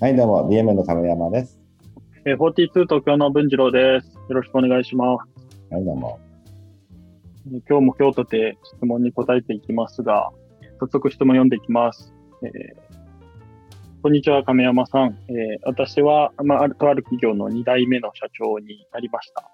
[0.00, 1.60] はい、どうも、BMN の亀山です。
[2.24, 4.06] えー、42東京の文次郎です。
[4.30, 5.74] よろしくお願いします。
[5.74, 6.18] はい、どうも。
[7.52, 10.30] えー今日も今日とて質問に答えていきますが、
[10.78, 12.14] 早速質問読んでいきます。
[12.42, 12.50] えー
[14.02, 15.18] こんにちは、亀山さん。
[15.28, 19.50] えー私は、まあ、あるとある企業の2代目の社長になりました。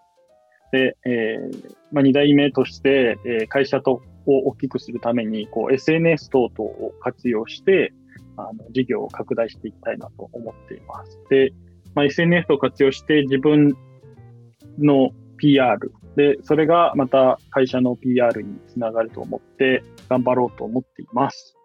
[0.71, 7.93] で、えーまあ、2代目として、えー会社とを大きくするために、こう、SNS 等々を活用して、
[8.37, 11.21] あの、事業を拡大していきたいなと思っています。
[11.31, 11.53] で、
[11.95, 13.75] まあ、SNS を活用して自分
[14.79, 21.57] の PR で、それがまた会社の PR につながると思って頑張ろうと思っています。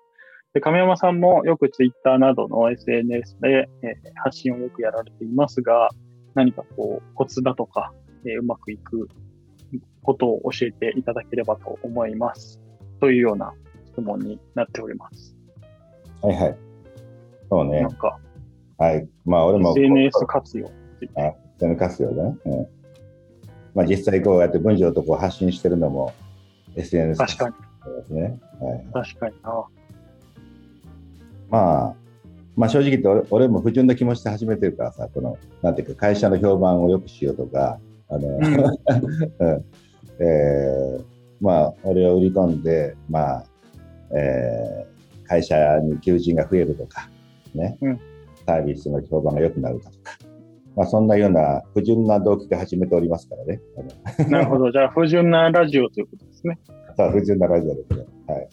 [0.53, 5.89] で、亀山さんもよく Twitter などの SNS で、えー発信をよくやられていますが、
[6.35, 7.93] 何かこう、コツだとか、
[8.25, 9.07] えーうまくいく
[10.03, 12.59] ことを教えていただければと思います。
[12.99, 13.53] というような
[13.85, 15.40] 質問になっております。
[16.21, 16.57] はいはい。
[17.49, 17.91] そうねなん。
[17.93, 18.19] か、
[18.77, 19.07] はい。
[19.25, 20.67] まあ、俺も、SNS 活用。
[21.15, 22.37] あ、SNS 活用だね。
[22.45, 22.67] うん。
[23.73, 26.13] まあ、実際こうやって文章とこう発信してるのも
[26.75, 27.55] SNS 確かに、
[28.01, 28.39] ですね。
[28.59, 28.85] はい。
[28.93, 29.65] 確かにな。
[31.49, 31.95] まあ、
[32.55, 38.39] まあ正直言って俺俺も不純な気持ちで始めてるからさ、この、なんていうか、会社の評判を良くしようとか、あの、
[40.19, 41.03] えー
[41.39, 43.43] まあ、俺を売り込んで、まあ、
[44.15, 44.91] えー
[45.31, 47.09] 会社に求人が増えるとか、
[47.55, 47.99] ね、うん
[48.45, 50.17] サービスの評判が良くなるかとか、
[50.75, 53.61] まあ、そんなような不純な動機で始めておりますからね。
[54.29, 54.71] なるほど。
[54.71, 56.59] じゃあ、不純なラジオということですね。
[56.97, 58.05] さあ、不純なラジオですね。
[58.27, 58.49] はい。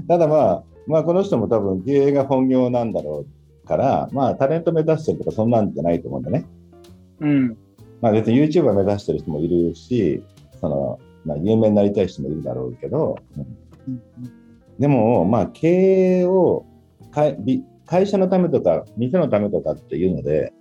[0.08, 3.26] ただまあ、まあ、この人も多分経営が本業なんだろ
[3.64, 6.46] うから、まあ、タレント目指してるとか、そんなんじゃないと思うんだね。
[7.20, 7.56] うん。
[8.00, 10.22] まあ、別に YouTuber 目指してる人もいるし、
[10.60, 14.06] その、まあ、有名になりたい人もいるだろうけど、うん
[14.78, 16.66] でも、まあ、経営を
[17.10, 20.52] かいび会社のためとか、店のためとかっていうので、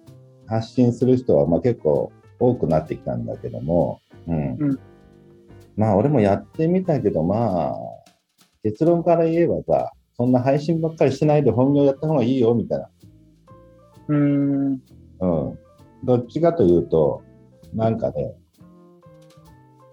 [0.47, 4.79] 発信する人はまあ結構多くなってきたんだけども、うんうん
[5.75, 7.75] まあ、俺もやってみたけど、まあ、
[8.63, 12.89] 結論から言えばさ、そんな配信ばっかりしてないで本業やった方がいいよみたいな。
[14.07, 14.65] うーん。
[14.73, 14.79] うん。
[16.03, 17.21] どっちかというと、
[17.73, 18.35] なんかね、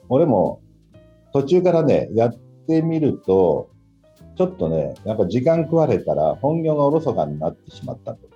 [0.08, 0.60] 俺も
[1.32, 2.34] 途中からね、やっ
[2.68, 3.70] てみると、
[4.36, 8.32] ちょっとね、やっぱ時間食われたら本業がおろそかになってしまったと。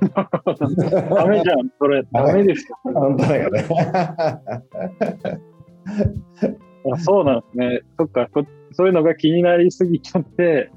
[1.14, 2.02] ダメじゃん、それ。
[2.12, 2.76] ダメですよ。
[2.84, 3.64] 本当だよね。
[6.92, 7.80] あそうなんですね。
[7.98, 8.42] そっかそ、
[8.72, 10.70] そういうのが気になりすぎちゃって、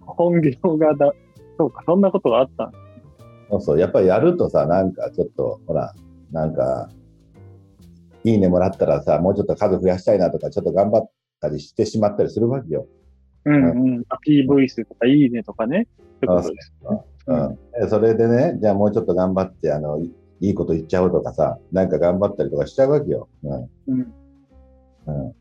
[0.00, 1.12] 本業がだ、
[1.58, 2.70] そうか、そんなことがあった
[3.50, 5.94] そうそう、やっぱりやるとさ、なんかちょっと、ほら、
[6.30, 6.90] なんか、
[8.24, 12.86] いいねもらったらさ、もうちょっと数増やしたいなとか、ちょっと頑張ったりしてしまったりするわけよ。
[13.46, 14.04] うんうん。
[14.08, 15.86] あ PV 数とか、いいねとかね。
[16.16, 16.72] ってことです。
[17.28, 23.28] うん、でそれでね、じゃあもうちょっと頑張って、あの、いいいこと言っちゃおうとかさ、なんか頑張ったりとかしちゃうわけよ。
[23.42, 23.70] うん。
[23.88, 24.14] うん。
[25.06, 25.34] うん。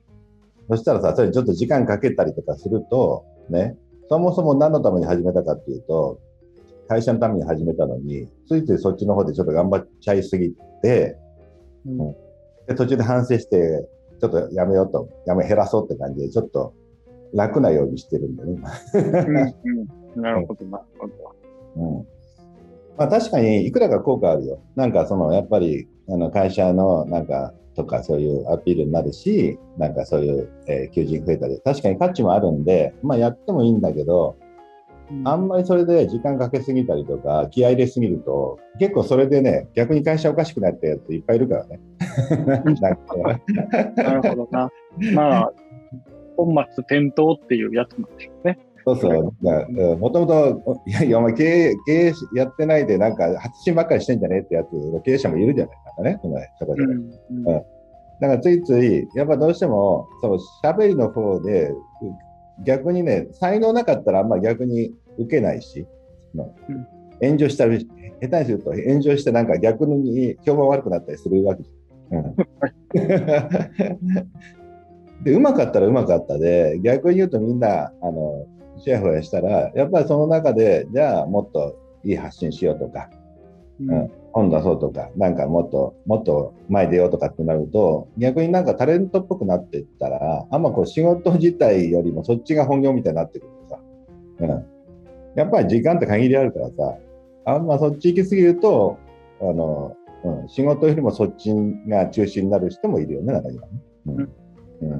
[0.69, 3.77] そしたらさ、それちょっと時間かけたりとかすると、ね、
[4.09, 6.19] そもそも何のために始めたかっていうと、
[6.87, 11.17] 会社のために始めたのに、ついついそっちの方でちょっと頑張っちゃいすぎて、
[11.85, 12.15] うん
[12.67, 13.87] で途中で反省して、
[14.19, 16.73] ちょっとやめようと、やめ減らそうって感じで、ちょっと
[17.33, 18.61] 楽なようにしてるんだよね。
[18.93, 19.37] うん
[20.15, 20.21] うん。
[20.21, 21.13] なるほど、なるほど。
[21.77, 22.07] うん
[22.97, 24.59] まあ、確かにいくらか効果あるよ。
[24.75, 34.37] なんかそのやっぱりあの会社のなんかとかそういうアピールになるし、なんかそういう、えー求人増えたり、確かに価値もあるんで、まあ、やってもいいんだけど、
[35.23, 41.79] あんまりそれで時間かけすぎたりとか、気合い入れすぎると、結構それでね、逆に会社おかしくなったやついっぱいいるからね。
[42.81, 42.89] な
[44.13, 44.71] るほどな。
[45.13, 45.53] まあ、
[46.35, 48.59] 本末転倒っていうやつなんでしょうね。
[48.85, 56.83] そうそう、もともと、いやいや、お前経営、経営やってないで、なんか発信ばっかりしてんじゃねえってやつの経営者もいるじゃないですかね、この社会で。
[56.83, 57.63] うんうん
[58.21, 61.75] だからついつい、やっぱどうしても、その喋りの方で、う
[62.63, 65.85] 逆にね、才能なかったらあんまり逆に受けないし、
[66.35, 66.87] うん
[67.21, 67.87] 炎上したり、
[68.21, 71.63] 下手にすると炎上してなんか逆に評判悪くなったりするわけ。
[72.11, 72.35] うん、
[75.23, 78.45] で、うまかったらうまかったで、逆に言うとみんな、あの、
[78.77, 83.09] シェアフやしたら、やっぱりその中で、じゃあもっといい発信しようとか、
[83.79, 93.81] うん本出そうとか、なんかもっと、もっと前出ようとかってなると、逆になんかタレントっぽくなっていったら、あんまこう仕事自体よりもそっちが本業みたいになってくるとさ、
[94.39, 94.65] うん。
[95.37, 96.97] やっぱり時間って限りあるからさ、
[97.45, 98.97] あんまそっち行き過ぎると、
[99.39, 99.95] あの、
[100.25, 101.53] うん、仕事よりもそっち
[101.87, 103.73] が中心になる人もいるよね、中にはね。
[104.07, 104.29] うん。
[104.81, 104.89] うん。
[104.91, 104.93] う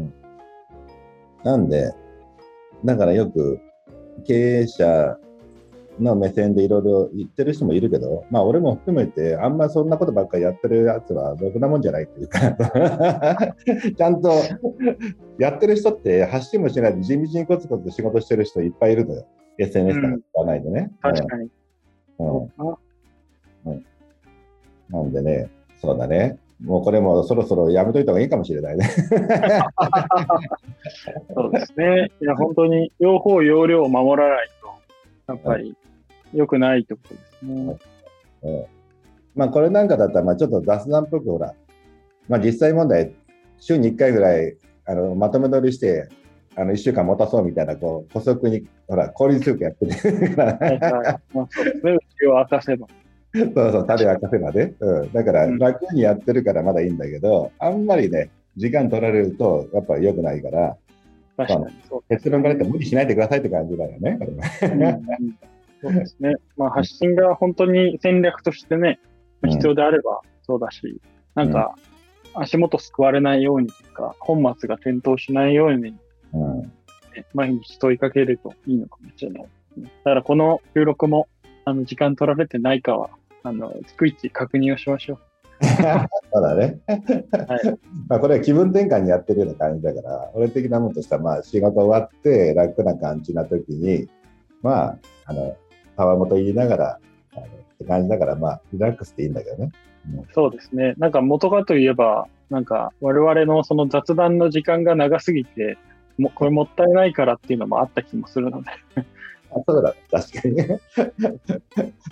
[0.00, 0.14] ん。
[1.44, 1.92] なんで、
[2.84, 3.60] だからよく
[4.26, 5.18] 経営者
[6.00, 12.40] の目線でいろいろ言ってる人もいるけど、まあ、俺も含めて、あんまそんなことばっかりやってるやつは、ろくなもんじゃないっていうか、
[13.96, 14.30] ちゃんと
[15.38, 19.26] やってる人って発信もしないで、地道にコツコツ仕事してる人いっぱいいるのよ。
[19.58, 20.92] SNS とか使わないでね。
[21.00, 21.50] 確かに。
[22.18, 22.42] うん
[23.66, 23.84] うん、
[24.90, 25.50] なんでね、
[25.80, 26.38] そうだね。
[26.64, 28.88] もうこれもそろそろやめといた方がいいかもしれないね。
[31.34, 32.10] そうですね。
[32.20, 34.48] いや、本当に両方容量を守らない
[35.26, 35.76] と、やっぱり
[36.32, 37.76] 良くないってことですね。
[38.42, 38.64] うん
[39.34, 41.52] まあこれなんかだったら、まあちょっと雑談っぽくほら、
[42.26, 43.12] まあ実際問題、
[43.58, 44.56] 週に1回ぐらい
[44.86, 46.08] あのまとめ撮りして、
[46.56, 51.36] あの1週間持たそうみたいな、こう、補足に、ほら、効率よくやってるから、はいはい。
[51.36, 51.92] まあ、そうですね。
[51.92, 52.86] うちを明かせば。
[53.54, 54.74] そうそう、種明かせばね。
[54.80, 55.12] うん。
[55.12, 60.76] だからうん楽にやってるからまだいいんだけど、あんまりね、時間取られるとやっぱり良くないから、
[61.36, 64.18] 確かにそう結論から言って無理しないでくださいって感じだよね。
[65.82, 66.34] そうですね。
[66.56, 68.98] まあ、発信が本当に戦略としてね、
[69.42, 71.00] うん必要であればそうだし、
[71.34, 71.76] なんか、
[72.34, 75.94] 足元救われないようにとか、本末が転倒しないように、ね、
[76.32, 76.72] うん。
[77.34, 79.42] 毎日問いかけるといいのかもしれない。
[79.42, 81.28] だからこの収録も、
[81.64, 83.10] あの、時間取られてないかは、
[83.46, 85.18] あの、逐一確認をしましょう。
[86.32, 86.80] そ うだね。
[86.86, 87.78] はい。
[88.08, 94.08] まあこれは気分転換にやってるような感じだから、俺的なもんとしては、まあ仕事終わって楽な感じな時に、
[94.62, 95.56] まあ、あの、
[95.96, 97.00] たわもと言いながら、
[97.36, 97.48] あのっ
[97.78, 99.70] て感じだから、まあ、リラックスでいいんだけどね。
[100.32, 100.94] そうですね。
[100.98, 105.78] なんか元がといえば、なんか我々のその雑談の時間が長すぎて、
[106.18, 108.70] もこれもったいないからっていうのもあった気もするので。
[109.56, 110.80] あそうだ、確かにね。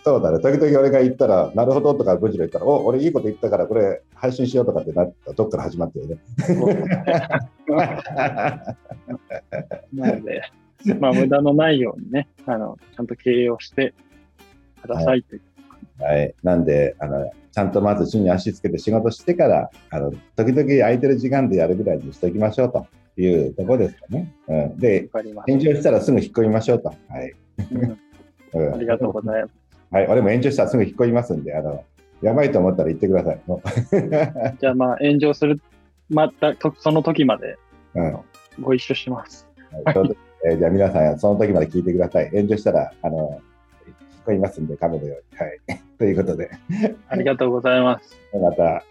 [0.04, 0.38] そうだね。
[0.40, 6.22] 時々俺が言ったら、なるほどとか、ブジロ言ったら、お俺いいこと言ったから、これ配信しようとかってなったら、どっから始まってるよね。
[9.92, 10.42] なので、
[10.98, 13.94] まあ無駄のないようにね、あの、ちゃんと経営をして
[14.80, 15.42] くださいという。
[16.02, 16.34] はい。
[16.42, 22.86] なんで、あの、ちゃんとまず地に足つけて仕事してから、あの、時々空いてる時間でやるぐらいにしておきましょうと
[23.22, 24.32] いうところですかね。
[24.48, 24.78] うん。
[24.78, 25.08] で。
[25.46, 26.88] 炎上したらすぐ引っ込みましょうと。
[26.88, 27.32] はい。
[27.72, 27.98] うん
[28.54, 29.54] うんありがとうございます。
[29.90, 30.06] はい。
[30.06, 31.84] 俺も炎上したらすぐ引っ込みますんで、あの、
[32.22, 33.40] やばいと思ったら言ってください。
[33.46, 33.60] も
[34.60, 35.60] じゃあまあ炎上する、
[36.08, 37.56] またとその時まで
[37.94, 38.12] ううん。
[38.14, 38.22] は
[38.60, 39.48] ご一緒します。
[39.72, 42.30] いそうですえーじゃあ皆さん、その時まで聞いてください。
[42.30, 43.40] 炎上したら、あの、
[43.86, 43.96] 引っ
[44.26, 45.38] 込みますんで、亀のように。
[45.38, 45.60] はい。
[45.98, 46.50] ということで、
[47.08, 48.16] ありがとうございます。
[48.38, 48.84] また